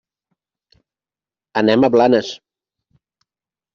Anem 1.63 1.85
a 1.85 1.91
Blanes. 1.97 2.33